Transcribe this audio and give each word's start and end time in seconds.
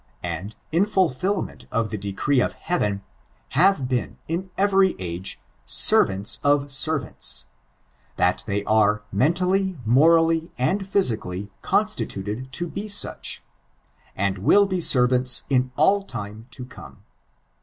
and, 0.23 0.55
in 0.71 0.83
fulflllmeot 0.83 1.67
of 1.71 1.89
the 1.91 1.97
decree 1.99 2.39
of 2.41 2.53
Heaven, 2.53 3.03
have 3.49 3.87
been, 3.87 4.17
in 4.27 4.49
every 4.57 4.95
age, 4.97 5.39
servants 5.63 6.39
of 6.43 6.71
servants; 6.71 7.45
that 8.15 8.43
they 8.47 8.63
are, 8.63 9.03
menially, 9.13 9.77
morally, 9.85 10.51
and 10.57 10.85
phytieally 10.85 11.51
constituted 11.61 12.51
to 12.51 12.65
be 12.67 12.87
such, 12.87 13.43
and 14.15 14.39
will 14.39 14.65
be 14.65 14.81
servants 14.81 15.43
in 15.51 15.71
all 15.77 16.01
time 16.01 16.47
to 16.49 16.65
come. 16.65 17.03